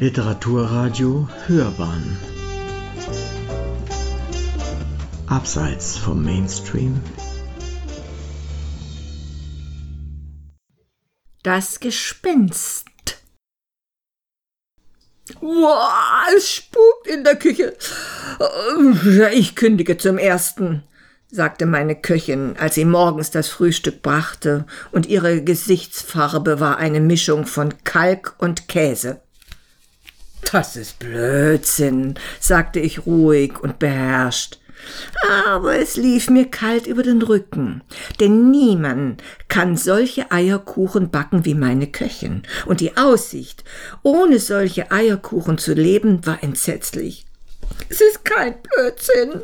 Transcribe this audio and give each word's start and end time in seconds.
Literaturradio 0.00 1.28
Hörbahn 1.46 2.18
Abseits 5.28 5.96
vom 5.96 6.24
Mainstream 6.24 7.00
Das 11.44 11.78
Gespenst 11.78 12.88
Wow, 15.40 15.78
es 16.36 16.50
spukt 16.50 17.06
in 17.06 17.22
der 17.22 17.36
Küche. 17.36 17.76
Ich 19.32 19.54
kündige 19.54 19.96
zum 19.96 20.18
ersten, 20.18 20.82
sagte 21.30 21.66
meine 21.66 21.94
Köchin, 21.94 22.56
als 22.58 22.74
sie 22.74 22.84
morgens 22.84 23.30
das 23.30 23.48
Frühstück 23.48 24.02
brachte, 24.02 24.66
und 24.90 25.06
ihre 25.06 25.44
Gesichtsfarbe 25.44 26.58
war 26.58 26.78
eine 26.78 27.00
Mischung 27.00 27.46
von 27.46 27.74
Kalk 27.84 28.34
und 28.38 28.66
Käse. 28.66 29.23
Das 30.52 30.76
ist 30.76 30.98
Blödsinn, 30.98 32.14
sagte 32.38 32.80
ich 32.80 33.06
ruhig 33.06 33.58
und 33.60 33.78
beherrscht. 33.78 34.58
Aber 35.46 35.76
es 35.76 35.96
lief 35.96 36.28
mir 36.28 36.50
kalt 36.50 36.86
über 36.86 37.02
den 37.02 37.22
Rücken, 37.22 37.82
denn 38.20 38.50
niemand 38.50 39.22
kann 39.48 39.76
solche 39.76 40.30
Eierkuchen 40.30 41.10
backen 41.10 41.44
wie 41.44 41.54
meine 41.54 41.86
Köchin, 41.86 42.42
und 42.66 42.80
die 42.80 42.96
Aussicht, 42.96 43.64
ohne 44.02 44.38
solche 44.38 44.90
Eierkuchen 44.90 45.58
zu 45.58 45.72
leben, 45.72 46.26
war 46.26 46.42
entsetzlich. 46.42 47.24
Es 47.88 48.00
ist 48.00 48.24
kein 48.24 48.56
Blödsinn, 48.60 49.42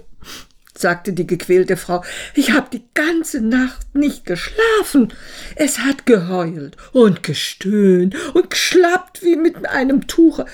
sagte 0.80 1.12
die 1.12 1.26
gequälte 1.26 1.76
Frau. 1.76 2.04
Ich 2.34 2.52
habe 2.52 2.68
die 2.72 2.84
ganze 2.94 3.40
Nacht 3.40 3.94
nicht 3.94 4.24
geschlafen. 4.24 5.12
Es 5.56 5.78
hat 5.80 6.06
geheult 6.06 6.76
und 6.92 7.22
gestöhnt 7.22 8.14
und 8.34 8.50
geschlappt 8.50 9.22
wie 9.22 9.36
mit 9.36 9.68
einem 9.68 10.06
Tuche. 10.06 10.46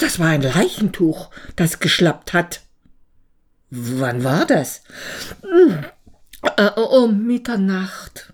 Das 0.00 0.18
war 0.18 0.28
ein 0.28 0.42
Leichentuch, 0.42 1.30
das 1.56 1.78
geschlappt 1.78 2.32
hat. 2.32 2.62
Wann 3.70 4.24
war 4.24 4.46
das? 4.46 4.82
Äh, 6.56 6.70
um 6.80 7.26
Mitternacht. 7.26 8.32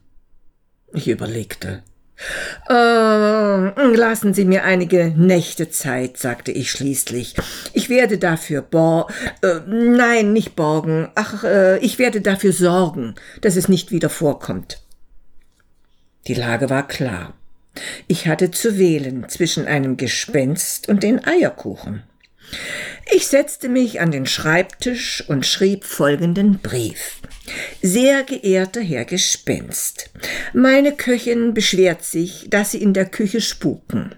Ich 0.92 1.08
überlegte. 1.08 1.82
Äh, 2.68 3.94
lassen 3.94 4.32
Sie 4.34 4.44
mir 4.44 4.64
einige 4.64 5.12
Nächte 5.16 5.68
Zeit, 5.68 6.16
sagte 6.16 6.50
ich 6.50 6.70
schließlich. 6.70 7.34
Ich 7.74 7.88
werde 7.88 8.18
dafür 8.18 8.62
bor 8.62 9.08
äh, 9.42 9.60
nein, 9.66 10.32
nicht 10.32 10.56
borgen. 10.56 11.08
Ach, 11.14 11.44
äh, 11.44 11.78
ich 11.78 11.98
werde 11.98 12.20
dafür 12.20 12.52
sorgen, 12.52 13.14
dass 13.42 13.56
es 13.56 13.68
nicht 13.68 13.90
wieder 13.90 14.08
vorkommt. 14.08 14.82
Die 16.26 16.34
Lage 16.34 16.70
war 16.70 16.88
klar. 16.88 17.34
Ich 18.08 18.26
hatte 18.26 18.50
zu 18.50 18.78
wählen 18.78 19.28
zwischen 19.28 19.66
einem 19.66 19.96
Gespenst 19.96 20.88
und 20.88 21.02
den 21.02 21.24
Eierkuchen. 21.24 22.02
Ich 23.08 23.28
setzte 23.28 23.68
mich 23.68 24.00
an 24.00 24.10
den 24.10 24.26
Schreibtisch 24.26 25.22
und 25.28 25.46
schrieb 25.46 25.84
folgenden 25.84 26.58
Brief. 26.58 27.20
Sehr 27.80 28.24
geehrter 28.24 28.80
Herr 28.80 29.04
Gespenst, 29.04 30.10
meine 30.52 30.92
Köchin 30.92 31.54
beschwert 31.54 32.04
sich, 32.04 32.48
dass 32.50 32.72
Sie 32.72 32.82
in 32.82 32.94
der 32.94 33.06
Küche 33.06 33.40
spuken. 33.40 34.16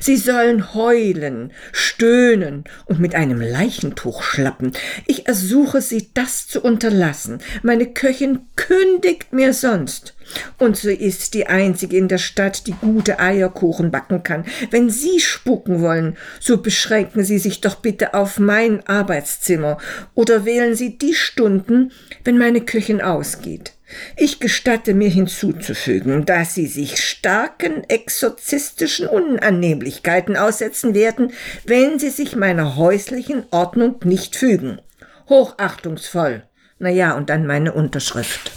Sie 0.00 0.16
sollen 0.16 0.74
heulen, 0.74 1.52
stöhnen 1.72 2.64
und 2.86 3.00
mit 3.00 3.14
einem 3.14 3.40
Leichentuch 3.40 4.22
schlappen. 4.22 4.72
Ich 5.06 5.26
ersuche 5.26 5.80
Sie, 5.80 6.10
das 6.14 6.46
zu 6.46 6.60
unterlassen. 6.60 7.38
Meine 7.62 7.86
Köchin 7.86 8.40
kündigt 8.56 9.32
mir 9.32 9.52
sonst. 9.52 10.14
Und 10.58 10.76
so 10.76 10.90
ist 10.90 11.34
die 11.34 11.46
einzige 11.46 11.96
in 11.96 12.08
der 12.08 12.18
Stadt, 12.18 12.66
die 12.66 12.72
gute 12.72 13.20
Eierkuchen 13.20 13.90
backen 13.90 14.22
kann. 14.22 14.44
Wenn 14.70 14.90
Sie 14.90 15.20
spuken 15.20 15.80
wollen, 15.80 16.16
so 16.40 16.58
beschränken 16.58 17.24
Sie 17.24 17.38
sich 17.38 17.60
doch 17.60 17.76
bitte 17.76 18.14
auf 18.14 18.38
mein 18.38 18.86
Arbeitszimmer 18.86 19.78
oder 20.14 20.44
wählen 20.44 20.74
Sie 20.74 20.98
die 20.98 21.14
Stunden, 21.14 21.92
wenn 22.24 22.38
meine 22.38 22.60
Köchin 22.62 23.00
ausgeht. 23.00 23.75
Ich 24.16 24.40
gestatte 24.40 24.94
mir 24.94 25.08
hinzuzufügen, 25.08 26.24
dass 26.24 26.54
Sie 26.54 26.66
sich 26.66 27.02
starken 27.02 27.84
exorzistischen 27.88 29.06
Unannehmlichkeiten 29.06 30.36
aussetzen 30.36 30.94
werden, 30.94 31.32
wenn 31.64 31.98
Sie 31.98 32.10
sich 32.10 32.34
meiner 32.34 32.76
häuslichen 32.76 33.44
Ordnung 33.50 33.96
nicht 34.04 34.34
fügen. 34.34 34.80
Hochachtungsvoll. 35.28 36.42
Na 36.78 36.90
ja, 36.90 37.16
und 37.16 37.30
dann 37.30 37.46
meine 37.46 37.72
Unterschrift. 37.72 38.50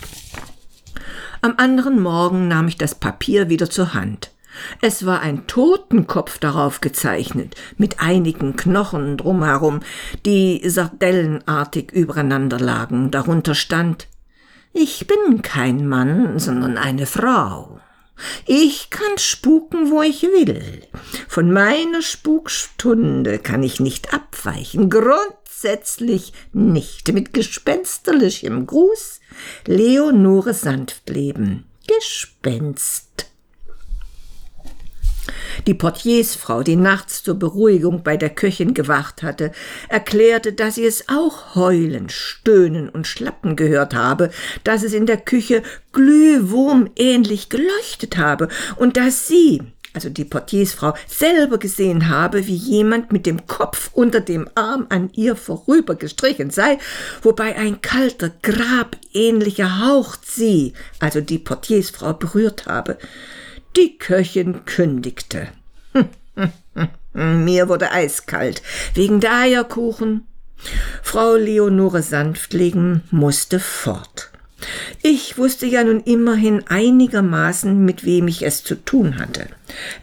Am 1.41 1.53
anderen 1.57 2.01
Morgen 2.01 2.47
nahm 2.47 2.67
ich 2.67 2.77
das 2.77 2.95
Papier 2.95 3.49
wieder 3.49 3.69
zur 3.69 3.93
Hand. 3.93 4.31
Es 4.81 5.05
war 5.05 5.21
ein 5.21 5.47
Totenkopf 5.47 6.37
darauf 6.37 6.81
gezeichnet, 6.81 7.55
mit 7.77 8.01
einigen 8.01 8.55
Knochen 8.57 9.15
drumherum, 9.15 9.79
die 10.25 10.61
sardellenartig 10.67 11.91
übereinander 11.91 12.59
lagen. 12.59 13.09
Darunter 13.11 13.55
stand 13.55 14.07
ich 14.73 15.07
bin 15.07 15.41
kein 15.41 15.87
Mann, 15.87 16.39
sondern 16.39 16.77
eine 16.77 17.05
Frau. 17.05 17.79
Ich 18.45 18.89
kann 18.89 19.17
spuken, 19.17 19.91
wo 19.91 20.01
ich 20.01 20.23
will. 20.23 20.83
Von 21.27 21.51
meiner 21.51 22.01
Spukstunde 22.01 23.39
kann 23.39 23.63
ich 23.63 23.79
nicht 23.79 24.13
abweichen, 24.13 24.89
grundsätzlich 24.89 26.33
nicht. 26.51 27.11
Mit 27.13 27.33
gespensterlichem 27.33 28.65
Gruß, 28.65 29.21
Leonore 29.65 30.53
Sanftleben. 30.53 31.65
Gespenst. 31.87 33.28
Die 35.67 35.73
Portiersfrau, 35.73 36.63
die 36.63 36.75
nachts 36.75 37.23
zur 37.23 37.35
Beruhigung 37.35 38.03
bei 38.03 38.17
der 38.17 38.29
Köchin 38.29 38.73
gewacht 38.73 39.23
hatte, 39.23 39.51
erklärte, 39.87 40.53
dass 40.53 40.75
sie 40.75 40.85
es 40.85 41.09
auch 41.09 41.55
heulen, 41.55 42.09
stöhnen 42.09 42.89
und 42.89 43.07
schlappen 43.07 43.55
gehört 43.55 43.93
habe, 43.93 44.29
dass 44.63 44.83
es 44.83 44.93
in 44.93 45.05
der 45.05 45.17
Küche 45.17 45.63
glühwurmähnlich 45.93 47.49
geleuchtet 47.49 48.17
habe 48.17 48.47
und 48.77 48.97
dass 48.97 49.27
sie, 49.27 49.61
also 49.93 50.09
die 50.09 50.25
Portiersfrau, 50.25 50.93
selber 51.07 51.57
gesehen 51.57 52.09
habe, 52.09 52.47
wie 52.47 52.55
jemand 52.55 53.11
mit 53.11 53.25
dem 53.25 53.47
Kopf 53.47 53.89
unter 53.93 54.21
dem 54.21 54.47
Arm 54.55 54.85
an 54.89 55.09
ihr 55.13 55.35
vorübergestrichen 55.35 56.51
sei, 56.51 56.77
wobei 57.21 57.55
ein 57.55 57.81
kalter, 57.81 58.31
grabähnlicher 58.41 59.85
Hauch 59.85 60.15
sie, 60.23 60.73
also 60.99 61.21
die 61.21 61.39
Portiersfrau, 61.39 62.13
berührt 62.13 62.67
habe. 62.67 62.97
Die 63.75 63.97
Köchin 63.97 64.65
kündigte. 64.65 65.47
Mir 67.13 67.69
wurde 67.69 67.91
eiskalt 67.91 68.61
wegen 68.93 69.19
der 69.19 69.33
Eierkuchen. 69.33 70.27
Frau 71.01 71.35
Leonore 71.35 72.01
Sanftlegen 72.01 73.03
musste 73.11 73.59
fort. 73.59 74.31
Ich 75.01 75.37
wusste 75.37 75.65
ja 75.65 75.83
nun 75.83 76.01
immerhin 76.01 76.67
einigermaßen, 76.67 77.83
mit 77.83 78.03
wem 78.03 78.27
ich 78.27 78.43
es 78.43 78.63
zu 78.63 78.75
tun 78.75 79.17
hatte. 79.17 79.47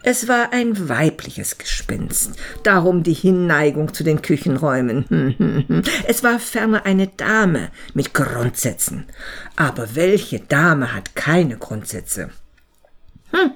Es 0.03 0.29
war 0.29 0.53
ein 0.53 0.89
weibliches 0.89 1.59
Gespenst, 1.59 2.33
darum 2.63 3.03
die 3.03 3.13
Hinneigung 3.13 3.93
zu 3.93 4.05
den 4.05 4.23
Küchenräumen. 4.23 5.83
Es 6.07 6.23
war 6.23 6.39
ferner 6.39 6.87
eine 6.87 7.09
Dame 7.09 7.69
mit 7.93 8.15
Grundsätzen. 8.15 9.05
Aber 9.57 9.95
welche 9.95 10.41
Dame 10.41 10.95
hat 10.95 11.15
keine 11.15 11.59
Grundsätze? 11.59 12.31
Hm. 13.33 13.53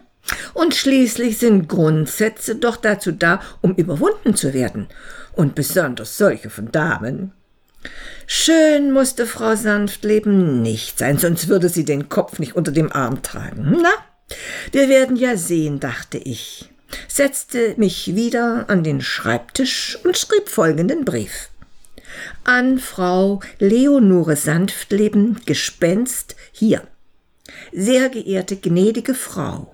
Und 0.55 0.75
schließlich 0.75 1.39
sind 1.39 1.69
Grundsätze 1.69 2.57
doch 2.57 2.77
dazu 2.77 3.13
da, 3.13 3.41
um 3.63 3.75
überwunden 3.75 4.35
zu 4.35 4.53
werden, 4.53 4.89
und 5.33 5.55
besonders 5.55 6.17
solche 6.17 6.51
von 6.51 6.71
Damen. 6.71 7.33
Schön 8.27 8.93
musste 8.93 9.27
Frau 9.27 9.57
Sanftleben 9.57 10.63
nicht 10.63 10.99
sein, 10.99 11.19
sonst 11.19 11.49
würde 11.49 11.69
sie 11.69 11.85
den 11.85 12.09
Kopf 12.09 12.39
nicht 12.39 12.55
unter 12.55 12.73
dem 12.73 12.93
Arm 12.93 13.23
tragen. 13.23 13.79
Na, 13.83 13.91
wir 14.73 14.89
werden 14.89 15.17
ja 15.17 15.37
sehen, 15.37 15.81
dachte 15.81 16.19
ich, 16.19 16.69
setzte 17.09 17.75
mich 17.77 18.15
wieder 18.15 18.67
an 18.69 18.85
den 18.85 19.01
Schreibtisch 19.01 19.99
und 20.05 20.17
schrieb 20.17 20.49
folgenden 20.49 21.05
Brief. 21.05 21.49
An 22.45 22.79
Frau 22.79 23.41
Leonore 23.59 24.37
Sanftleben, 24.37 25.41
Gespenst, 25.47 26.37
hier. 26.53 26.83
Sehr 27.73 28.09
geehrte 28.09 28.57
gnädige 28.57 29.15
Frau, 29.15 29.73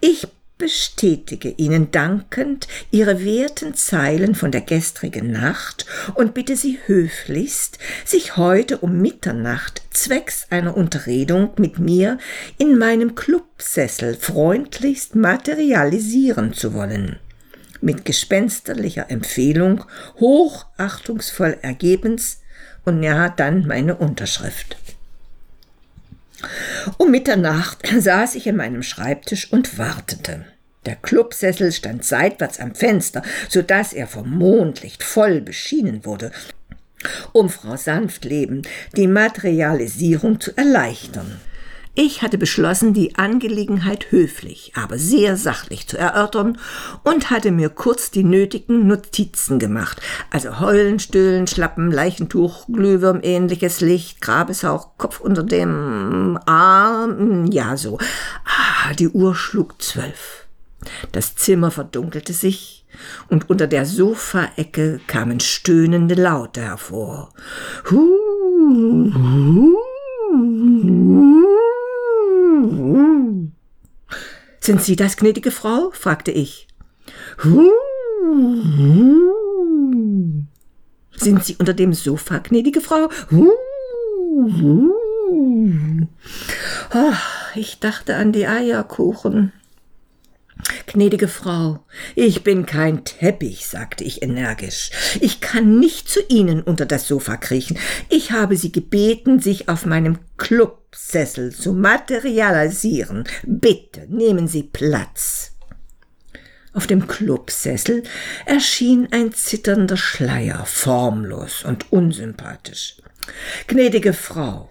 ich 0.00 0.26
bestätige 0.58 1.50
Ihnen 1.50 1.90
dankend 1.90 2.68
Ihre 2.90 3.24
werten 3.24 3.74
Zeilen 3.74 4.34
von 4.34 4.52
der 4.52 4.60
gestrigen 4.60 5.32
Nacht 5.32 5.84
und 6.14 6.32
bitte 6.32 6.56
Sie 6.56 6.78
höflichst, 6.86 7.78
sich 8.04 8.36
heute 8.36 8.78
um 8.78 9.00
Mitternacht 9.00 9.82
zwecks 9.90 10.46
einer 10.50 10.76
Unterredung 10.76 11.50
mit 11.58 11.78
mir 11.78 12.18
in 12.56 12.78
meinem 12.78 13.14
Clubsessel 13.14 14.14
freundlichst 14.14 15.16
materialisieren 15.16 16.52
zu 16.52 16.72
wollen. 16.72 17.18
Mit 17.80 18.04
gespensterlicher 18.04 19.10
Empfehlung, 19.10 19.84
hochachtungsvoll 20.20 21.58
ergebens 21.60 22.40
und 22.84 23.02
ja, 23.02 23.28
dann 23.28 23.66
meine 23.66 23.96
Unterschrift. 23.96 24.76
Um 26.98 27.10
Mitternacht 27.10 27.86
saß 27.98 28.34
ich 28.34 28.48
an 28.48 28.56
meinem 28.56 28.82
Schreibtisch 28.82 29.52
und 29.52 29.78
wartete. 29.78 30.44
Der 30.86 30.96
Clubsessel 30.96 31.72
stand 31.72 32.04
seitwärts 32.04 32.60
am 32.60 32.74
Fenster, 32.74 33.22
so 33.48 33.62
dass 33.62 33.92
er 33.92 34.06
vom 34.06 34.30
Mondlicht 34.30 35.02
voll 35.02 35.40
beschienen 35.40 36.04
wurde, 36.04 36.30
um 37.32 37.48
Frau 37.48 37.76
Sanftleben 37.76 38.62
die 38.96 39.06
Materialisierung 39.06 40.40
zu 40.40 40.56
erleichtern. 40.56 41.40
Ich 41.96 42.22
hatte 42.22 42.38
beschlossen, 42.38 42.92
die 42.92 43.14
Angelegenheit 43.14 44.10
höflich, 44.10 44.72
aber 44.74 44.98
sehr 44.98 45.36
sachlich 45.36 45.86
zu 45.86 45.96
erörtern 45.96 46.58
und 47.04 47.30
hatte 47.30 47.52
mir 47.52 47.68
kurz 47.68 48.10
die 48.10 48.24
nötigen 48.24 48.88
Notizen 48.88 49.60
gemacht. 49.60 50.00
Also 50.30 50.58
Heulen, 50.58 50.98
Stöhlen, 50.98 51.46
Schlappen, 51.46 51.92
Leichentuch, 51.92 52.66
Glühwürm, 52.66 53.20
ähnliches 53.22 53.80
Licht, 53.80 54.20
Grabeshauch, 54.20 54.98
Kopf 54.98 55.20
unter 55.20 55.44
dem 55.44 56.36
Arm, 56.46 57.46
ja 57.52 57.76
so. 57.76 57.98
Ah, 58.44 58.92
die 58.94 59.08
Uhr 59.08 59.36
schlug 59.36 59.80
zwölf. 59.80 60.48
Das 61.12 61.36
Zimmer 61.36 61.70
verdunkelte 61.70 62.32
sich, 62.32 62.84
und 63.28 63.50
unter 63.50 63.66
der 63.66 63.86
Sofaecke 63.86 65.00
kamen 65.06 65.40
stöhnende 65.40 66.14
Laute 66.14 66.60
hervor. 66.62 67.32
Huh, 67.90 69.12
huh, 69.14 69.74
sind 74.64 74.82
Sie 74.82 74.96
das, 74.96 75.16
gnädige 75.16 75.50
Frau? 75.50 75.90
fragte 75.92 76.30
ich. 76.30 76.68
Sind 81.16 81.44
Sie 81.44 81.56
unter 81.58 81.74
dem 81.74 81.92
Sofa, 81.92 82.38
gnädige 82.38 82.80
Frau? 82.80 83.10
Oh, 86.94 87.12
ich 87.54 87.78
dachte 87.78 88.16
an 88.16 88.32
die 88.32 88.46
Eierkuchen. 88.46 89.52
Gnädige 90.86 91.28
Frau, 91.28 91.80
ich 92.14 92.42
bin 92.42 92.64
kein 92.64 93.04
Teppich, 93.04 93.66
sagte 93.66 94.04
ich 94.04 94.22
energisch. 94.22 94.90
Ich 95.20 95.40
kann 95.40 95.78
nicht 95.78 96.08
zu 96.08 96.20
Ihnen 96.28 96.62
unter 96.62 96.86
das 96.86 97.06
Sofa 97.06 97.36
kriechen. 97.36 97.78
Ich 98.08 98.32
habe 98.32 98.56
Sie 98.56 98.72
gebeten, 98.72 99.40
sich 99.40 99.68
auf 99.68 99.84
meinem 99.84 100.18
Clubsessel 100.94 101.52
zu 101.52 101.72
materialisieren. 101.72 103.24
Bitte 103.42 104.06
nehmen 104.08 104.46
Sie 104.46 104.62
Platz. 104.62 105.50
Auf 106.72 106.86
dem 106.86 107.08
Clubsessel 107.08 108.04
erschien 108.46 109.08
ein 109.10 109.32
zitternder 109.32 109.96
Schleier, 109.96 110.64
formlos 110.66 111.64
und 111.64 111.90
unsympathisch. 111.92 112.98
Gnädige 113.66 114.12
Frau, 114.12 114.70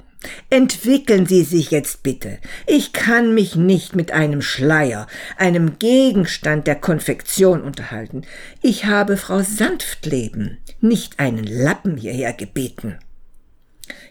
Entwickeln 0.50 1.26
Sie 1.26 1.44
sich 1.44 1.72
jetzt 1.72 2.04
bitte. 2.04 2.38
Ich 2.66 2.94
kann 2.94 3.34
mich 3.34 3.58
nicht 3.58 3.94
mit 3.94 4.14
einem 4.14 4.42
Schleier, 4.42 5.08
einem 5.36 5.78
Gegenstand 5.78 6.68
der 6.68 6.76
Konfektion 6.76 7.62
unterhalten. 7.62 8.22
Ich 8.62 8.86
habe 8.86 9.18
Frau 9.18 9.42
Sanftleben, 9.42 10.60
nicht 10.80 11.20
einen 11.20 11.44
Lappen 11.44 11.98
hierher 11.98 12.32
gebeten. 12.32 13.00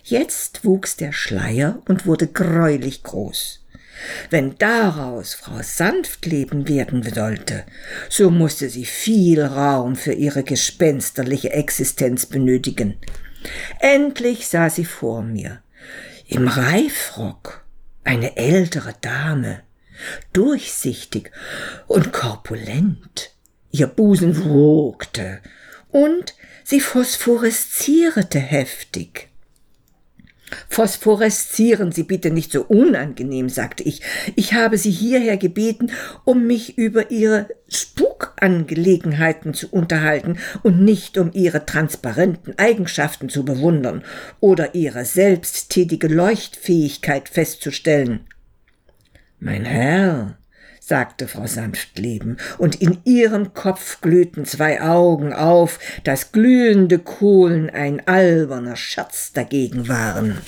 Jetzt 0.05 0.65
wuchs 0.65 0.97
der 0.97 1.13
Schleier 1.13 1.81
und 1.87 2.07
wurde 2.07 2.27
greulich 2.27 3.03
groß. 3.03 3.61
Wenn 4.31 4.57
daraus 4.59 5.35
Frau 5.35 5.63
Sanftleben 5.63 6.69
werden 6.69 7.03
sollte, 7.03 7.65
so 8.09 8.31
musste 8.31 8.69
sie 8.69 8.85
viel 8.85 9.43
Raum 9.43 9.95
für 9.95 10.13
ihre 10.13 10.43
gespensterliche 10.43 11.53
Existenz 11.53 12.27
benötigen. 12.27 12.97
Endlich 13.79 14.49
sah 14.49 14.71
sie 14.71 14.85
vor 14.85 15.23
mir, 15.23 15.63
im 16.27 16.49
Reifrock, 16.49 17.65
eine 18.03 18.37
ältere 18.37 18.95
Dame, 19.01 19.63
durchsichtig 20.33 21.31
und 21.87 22.13
korpulent. 22.13 23.31
Ihr 23.71 23.87
Busen 23.87 24.45
wogte 24.45 25.41
und 25.91 26.35
sie 26.65 26.81
phosphoreszierte 26.81 28.39
heftig. 28.39 29.32
Phosphoreszieren 30.69 31.93
Sie 31.93 32.03
bitte 32.03 32.31
nicht 32.31 32.53
so 32.53 32.63
unangenehm, 32.65 33.49
sagte 33.49 33.83
ich. 33.83 34.03
Ich 34.37 34.55
habe 34.55 34.79
Sie 34.79 34.91
hierher 34.91 35.37
gebeten, 35.37 35.91
um 36.25 36.47
mich 36.47 36.79
über 36.79 37.11
Ihre 37.11 37.49
Spukangelegenheiten 37.69 39.55
zu 39.55 39.69
unterhalten 39.71 40.39
und 40.63 40.83
nicht 40.83 41.19
um 41.19 41.31
Ihre 41.33 41.65
transparenten 41.67 42.59
Eigenschaften 42.59 43.29
zu 43.29 43.45
bewundern 43.45 44.05
oder 44.41 44.75
Ihre 44.75 45.05
selbsttätige 45.05 46.09
Leuchtfähigkeit 46.09 47.29
festzustellen. 47.29 48.21
Mein 49.39 49.65
Herr, 49.65 50.39
sagte 50.85 51.29
Frau 51.29 51.47
Sanftleben, 51.47 52.39
und 52.59 52.83
in 52.83 52.99
ihrem 53.05 53.55
Kopf 53.55 54.01
glühten 54.01 54.45
zwei 54.45 54.83
Augen 54.83 55.33
auf, 55.33 55.79
dass 56.03 56.33
glühende 56.33 56.99
Kohlen 56.99 57.71
ein 57.71 58.07
alberner 58.09 58.75
Scherz 58.75 59.33
dagegen 59.33 59.89
waren. 59.89 60.39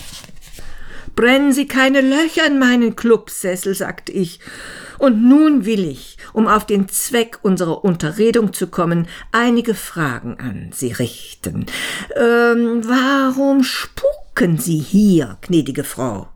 Brennen 1.14 1.52
Sie 1.52 1.68
keine 1.68 2.00
Löcher 2.00 2.46
in 2.46 2.58
meinen 2.58 2.96
Clubsessel, 2.96 3.76
sagte 3.76 4.10
ich. 4.10 4.40
Und 4.98 5.22
nun 5.22 5.64
will 5.64 5.84
ich, 5.88 6.18
um 6.32 6.48
auf 6.48 6.66
den 6.66 6.88
Zweck 6.88 7.38
unserer 7.42 7.84
Unterredung 7.84 8.52
zu 8.52 8.66
kommen, 8.66 9.06
einige 9.30 9.74
Fragen 9.74 10.40
an 10.40 10.70
Sie 10.72 10.90
richten. 10.90 11.66
Ähm, 12.16 12.82
warum 12.84 13.62
spuken 13.62 14.58
Sie 14.58 14.78
hier, 14.78 15.38
gnädige 15.42 15.84
Frau? 15.84 16.28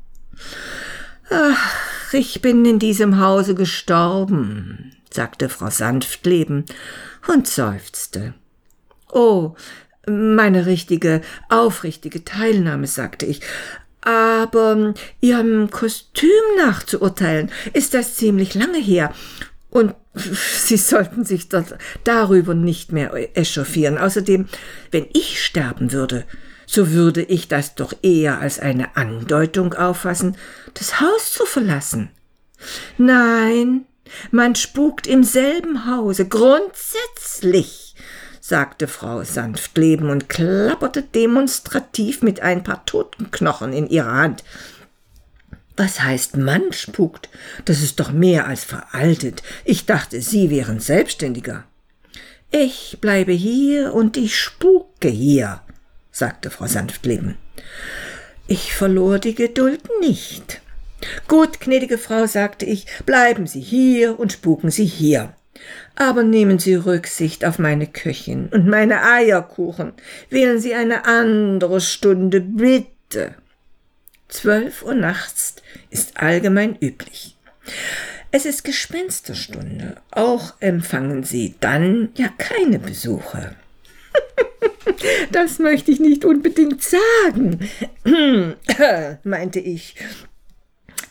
Ach, 1.30 1.87
ich 2.12 2.40
bin 2.40 2.64
in 2.64 2.78
diesem 2.78 3.20
Hause 3.20 3.54
gestorben, 3.54 4.92
sagte 5.10 5.48
Frau 5.48 5.70
Sanftleben 5.70 6.64
und 7.26 7.46
seufzte. 7.46 8.34
Oh, 9.10 9.54
meine 10.06 10.66
richtige, 10.66 11.20
aufrichtige 11.48 12.24
Teilnahme, 12.24 12.86
sagte 12.86 13.26
ich. 13.26 13.40
Aber 14.00 14.94
Ihrem 15.20 15.70
Kostüm 15.70 16.30
nachzuurteilen, 16.56 17.50
ist 17.72 17.94
das 17.94 18.16
ziemlich 18.16 18.54
lange 18.54 18.78
her. 18.78 19.12
Und 19.70 19.94
Sie 20.14 20.76
sollten 20.76 21.24
sich 21.24 21.48
darüber 22.04 22.54
nicht 22.54 22.92
mehr 22.92 23.12
echauffieren. 23.36 23.98
Außerdem, 23.98 24.48
wenn 24.90 25.06
ich 25.12 25.44
sterben 25.44 25.92
würde, 25.92 26.24
so 26.70 26.92
würde 26.92 27.22
ich 27.22 27.48
das 27.48 27.74
doch 27.74 27.94
eher 28.02 28.40
als 28.40 28.60
eine 28.60 28.94
Andeutung 28.94 29.72
auffassen, 29.72 30.36
das 30.74 31.00
Haus 31.00 31.32
zu 31.32 31.46
verlassen. 31.46 32.10
Nein, 32.98 33.86
man 34.30 34.54
spukt 34.54 35.06
im 35.06 35.24
selben 35.24 35.86
Hause, 35.86 36.28
grundsätzlich, 36.28 37.94
sagte 38.42 38.86
Frau 38.86 39.24
Sanftleben 39.24 40.10
und 40.10 40.28
klapperte 40.28 41.02
demonstrativ 41.02 42.20
mit 42.20 42.40
ein 42.40 42.62
paar 42.62 42.84
Totenknochen 42.84 43.72
in 43.72 43.88
ihrer 43.88 44.12
Hand. 44.12 44.44
Was 45.74 46.02
heißt 46.02 46.36
man 46.36 46.74
spukt? 46.74 47.30
Das 47.64 47.80
ist 47.80 47.98
doch 47.98 48.12
mehr 48.12 48.46
als 48.46 48.64
veraltet. 48.64 49.42
Ich 49.64 49.86
dachte, 49.86 50.20
Sie 50.20 50.50
wären 50.50 50.80
Selbstständiger. 50.80 51.64
Ich 52.50 52.98
bleibe 53.00 53.32
hier 53.32 53.94
und 53.94 54.18
ich 54.18 54.36
spuke 54.38 55.08
hier, 55.08 55.62
sagte 56.10 56.50
Frau 56.50 56.66
Sanftleben. 56.66 57.36
Ich 58.46 58.72
verlor 58.72 59.18
die 59.18 59.34
Geduld 59.34 59.82
nicht. 60.00 60.60
Gut, 61.28 61.60
gnädige 61.60 61.98
Frau, 61.98 62.26
sagte 62.26 62.66
ich, 62.66 62.86
bleiben 63.06 63.46
Sie 63.46 63.60
hier 63.60 64.18
und 64.18 64.32
spuken 64.32 64.70
Sie 64.70 64.86
hier. 64.86 65.34
Aber 65.96 66.22
nehmen 66.22 66.58
Sie 66.58 66.74
Rücksicht 66.74 67.44
auf 67.44 67.58
meine 67.58 67.86
Köchin 67.86 68.48
und 68.48 68.66
meine 68.66 69.02
Eierkuchen. 69.02 69.92
Wählen 70.30 70.60
Sie 70.60 70.74
eine 70.74 71.04
andere 71.04 71.80
Stunde, 71.80 72.40
bitte. 72.40 73.34
Zwölf 74.28 74.82
Uhr 74.82 74.94
nachts 74.94 75.56
ist 75.90 76.16
allgemein 76.16 76.76
üblich. 76.80 77.36
Es 78.30 78.44
ist 78.44 78.64
Gespensterstunde. 78.64 79.96
Auch 80.10 80.54
empfangen 80.60 81.24
Sie 81.24 81.54
dann 81.60 82.10
ja 82.14 82.28
keine 82.36 82.78
Besuche. 82.78 83.54
Das 85.32 85.58
möchte 85.58 85.90
ich 85.90 86.00
nicht 86.00 86.24
unbedingt 86.24 86.82
sagen, 86.82 87.68
meinte 89.24 89.60
ich. 89.60 89.94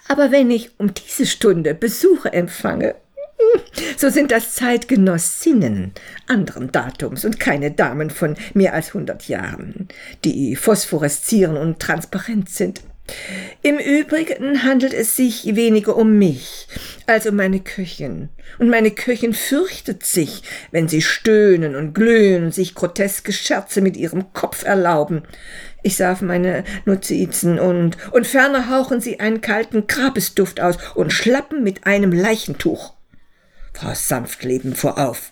Aber 0.07 0.31
wenn 0.31 0.51
ich 0.51 0.71
um 0.77 0.93
diese 0.93 1.25
Stunde 1.25 1.73
Besuche 1.73 2.31
empfange, 2.33 2.95
so 3.97 4.09
sind 4.09 4.31
das 4.31 4.55
Zeitgenossinnen 4.55 5.91
anderen 6.27 6.71
Datums 6.71 7.25
und 7.25 7.39
keine 7.39 7.71
Damen 7.71 8.09
von 8.09 8.35
mehr 8.53 8.73
als 8.73 8.93
hundert 8.93 9.27
Jahren, 9.27 9.87
die 10.23 10.55
phosphoreszieren 10.55 11.57
und 11.57 11.79
transparent 11.79 12.49
sind. 12.49 12.81
Im 13.61 13.79
Übrigen 13.79 14.63
handelt 14.63 14.93
es 14.93 15.15
sich 15.15 15.55
weniger 15.55 15.95
um 15.95 16.17
mich 16.17 16.67
als 17.05 17.25
um 17.25 17.35
meine 17.35 17.59
Köchin. 17.59 18.29
Und 18.59 18.69
meine 18.69 18.91
Köchin 18.91 19.33
fürchtet 19.33 20.05
sich, 20.05 20.43
wenn 20.71 20.87
sie 20.87 21.01
stöhnen 21.01 21.75
und 21.75 21.93
glühen 21.93 22.45
und 22.45 22.53
sich 22.53 22.75
groteske 22.75 23.33
Scherze 23.33 23.81
mit 23.81 23.97
ihrem 23.97 24.33
Kopf 24.33 24.63
erlauben. 24.63 25.23
Ich 25.83 25.95
sah 25.95 26.11
auf 26.11 26.21
meine 26.21 26.63
Notizen 26.85 27.59
und, 27.59 27.97
und 28.11 28.27
ferner 28.27 28.69
hauchen 28.69 28.99
sie 28.99 29.19
einen 29.19 29.41
kalten 29.41 29.87
Grabesduft 29.87 30.59
aus 30.59 30.77
und 30.95 31.13
schlappen 31.13 31.63
mit 31.63 31.85
einem 31.85 32.11
Leichentuch. 32.11 32.93
Frau 33.73 33.93
Sanftleben 33.93 34.75
fuhr 34.75 34.97
auf. 34.97 35.31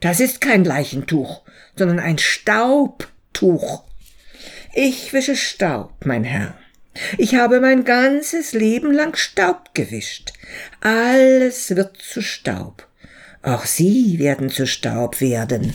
Das 0.00 0.20
ist 0.20 0.40
kein 0.40 0.64
Leichentuch, 0.64 1.42
sondern 1.76 2.00
ein 2.00 2.18
Staubtuch. 2.18 3.84
Ich 4.74 5.12
wische 5.12 5.36
Staub, 5.36 5.92
mein 6.04 6.24
Herr. 6.24 6.54
Ich 7.18 7.34
habe 7.34 7.60
mein 7.60 7.84
ganzes 7.84 8.52
Leben 8.52 8.92
lang 8.92 9.16
Staub 9.16 9.74
gewischt. 9.74 10.32
Alles 10.80 11.74
wird 11.74 11.96
zu 11.96 12.22
Staub. 12.22 12.86
Auch 13.42 13.64
Sie 13.64 14.18
werden 14.18 14.48
zu 14.48 14.66
Staub 14.66 15.20
werden. 15.20 15.74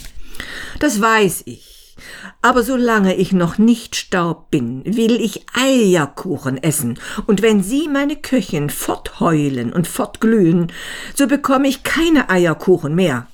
Das 0.78 1.00
weiß 1.00 1.42
ich. 1.44 1.96
Aber 2.42 2.62
solange 2.62 3.14
ich 3.14 3.32
noch 3.32 3.58
nicht 3.58 3.94
Staub 3.94 4.50
bin, 4.50 4.82
will 4.84 5.20
ich 5.20 5.44
Eierkuchen 5.54 6.62
essen, 6.62 6.98
und 7.26 7.42
wenn 7.42 7.62
Sie, 7.62 7.88
meine 7.88 8.16
Köchin, 8.16 8.70
fortheulen 8.70 9.72
und 9.72 9.86
fortglühen, 9.86 10.72
so 11.14 11.26
bekomme 11.26 11.68
ich 11.68 11.82
keine 11.82 12.30
Eierkuchen 12.30 12.94
mehr. 12.94 13.26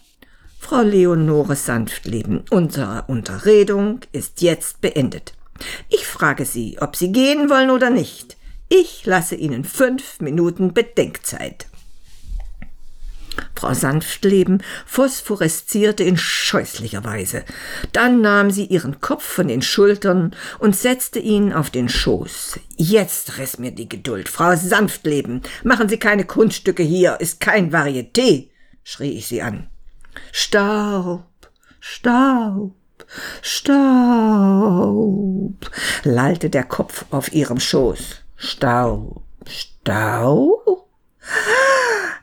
Frau 0.59 0.83
Leonore 0.83 1.55
Sanftleben, 1.55 2.43
unsere 2.50 3.05
Unterredung 3.07 4.00
ist 4.11 4.43
jetzt 4.43 4.81
beendet. 4.81 5.35
Ich 5.89 6.07
frage 6.07 6.45
Sie, 6.45 6.79
ob 6.81 6.97
Sie 6.97 7.13
gehen 7.13 7.51
wollen 7.51 7.71
oder 7.71 7.91
nicht. 7.91 8.37
Ich 8.69 9.07
lasse 9.07 9.37
Ihnen 9.37 9.65
fünf 9.65 10.21
Minuten 10.21 10.75
Bedenkzeit. 10.75 11.67
Frau 13.55 13.75
Sanftleben 13.75 14.63
phosphoreszierte 14.87 16.05
in 16.05 16.17
scheußlicher 16.17 17.05
Weise. 17.05 17.45
Dann 17.93 18.21
nahm 18.21 18.51
sie 18.51 18.67
ihren 18.67 19.01
Kopf 19.01 19.25
von 19.25 19.49
den 19.49 19.63
Schultern 19.63 20.35
und 20.59 20.77
setzte 20.77 21.19
ihn 21.19 21.53
auf 21.53 21.71
den 21.71 21.89
Schoß. 21.89 22.61
Jetzt 22.77 23.39
riss 23.39 23.59
mir 23.59 23.73
die 23.73 23.89
Geduld. 23.89 24.29
Frau 24.29 24.55
Sanftleben, 24.57 25.43
machen 25.65 25.89
Sie 25.89 25.99
keine 25.99 26.25
Kunststücke 26.25 26.83
hier, 26.83 27.19
ist 27.21 27.41
kein 27.41 27.73
Varieté, 27.73 28.49
schrie 28.85 29.13
ich 29.13 29.27
sie 29.27 29.43
an. 29.43 29.69
Staub, 30.33 31.25
Staub, 31.81 32.75
Staub, 33.43 33.77
lallte 36.05 36.51
der 36.51 36.65
Kopf 36.65 37.05
auf 37.11 37.33
ihrem 37.33 37.61
Schoß. 37.61 38.23
Staub, 38.37 39.23
Staub? 39.47 40.89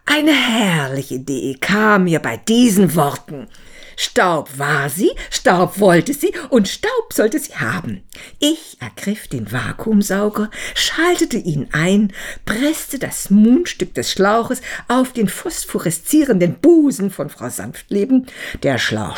Eine 0.06 0.34
herrliche 0.34 1.16
Idee 1.16 1.58
kam 1.60 2.04
mir 2.04 2.20
bei 2.20 2.38
diesen 2.38 2.96
Worten. 2.96 3.48
Staub 3.96 4.58
war 4.58 4.90
sie, 4.90 5.12
Staub 5.30 5.80
wollte 5.80 6.13
sie 6.13 6.34
und 6.50 6.68
Staub 6.68 7.13
sollte 7.13 7.40
sie 7.40 7.56
haben. 7.56 8.04
Ich 8.40 8.78
ergriff 8.80 9.28
den 9.28 9.52
Vakuumsauger, 9.52 10.50
schaltete 10.75 11.38
ihn 11.38 11.70
ein, 11.72 12.12
presste 12.46 13.00
das 13.00 13.30
Mundstück 13.30 13.94
des 13.94 14.12
Schlauches 14.12 14.62
auf 14.88 15.13
den 15.13 15.30
phosphoreszierenden 15.30 16.56
Busen 16.60 17.12
von 17.12 17.30
Frau 17.30 17.50
Sanftleben. 17.50 18.28
Der 18.63 18.78
Schlauch 18.78 19.18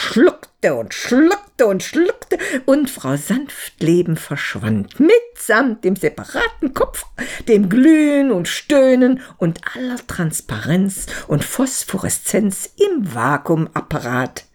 schluckte 0.65 0.75
und 0.75 0.93
schluckte 0.93 1.67
und 1.67 1.83
schluckte 1.83 2.37
und 2.65 2.89
Frau 2.89 3.15
Sanftleben 3.15 4.17
verschwand 4.17 4.99
mitsamt 4.99 5.83
dem 5.83 5.95
separaten 5.95 6.73
Kopf, 6.73 7.05
dem 7.47 7.69
Glühen 7.69 8.31
und 8.31 8.47
Stöhnen 8.47 9.21
und 9.37 9.61
aller 9.75 9.97
Transparenz 10.07 11.05
und 11.27 11.43
Phosphoreszenz 11.43 12.71
im 12.77 13.13
Vakuumapparat. 13.13 14.45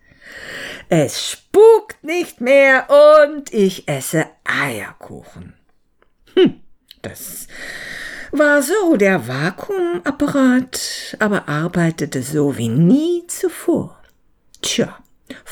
Es 0.88 1.30
spukt 1.30 2.02
nicht 2.02 2.40
mehr 2.40 2.88
und 3.34 3.52
ich 3.52 3.88
esse 3.88 4.26
Eierkuchen. 4.44 5.54
Hm, 6.34 6.60
das 7.02 7.46
war 8.32 8.62
so 8.62 8.96
der 8.96 9.26
Vakuumapparat, 9.26 11.16
aber 11.18 11.48
arbeitete 11.48 12.22
so 12.22 12.56
wie 12.56 12.68
nie 12.68 13.26
zuvor. 13.26 14.00
Tja, 14.62 14.98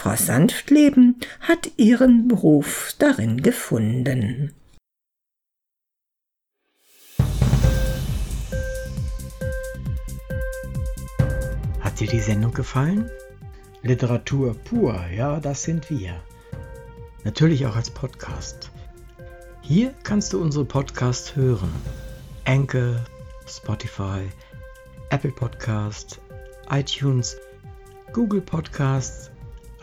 Frau 0.01 0.15
Sanftleben 0.15 1.17
hat 1.41 1.73
ihren 1.77 2.29
Beruf 2.29 2.95
darin 3.01 3.43
gefunden. 3.43 4.55
Hat 11.81 11.99
dir 11.99 12.07
die 12.07 12.21
Sendung 12.21 12.53
gefallen? 12.53 13.11
Literatur 13.83 14.55
pur, 14.55 15.05
ja, 15.13 15.41
das 15.41 15.65
sind 15.65 15.91
wir. 15.91 16.23
Natürlich 17.25 17.67
auch 17.67 17.75
als 17.75 17.91
Podcast. 17.91 18.71
Hier 19.63 19.93
kannst 20.05 20.33
du 20.33 20.41
unsere 20.41 20.65
Podcasts 20.65 21.35
hören. 21.35 21.73
Anchor, 22.45 23.05
Spotify, 23.49 24.29
Apple 25.11 25.33
Podcast, 25.33 26.21
iTunes, 26.71 27.37
Google 28.13 28.43
Podcasts, 28.43 29.33